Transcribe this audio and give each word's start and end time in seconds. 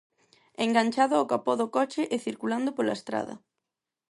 Enganchado 0.65 1.13
ao 1.17 1.29
capó 1.31 1.53
do 1.61 1.67
coche 1.75 2.01
e 2.15 2.17
circulando 2.27 2.69
pola 2.77 2.97
estrada. 2.99 3.35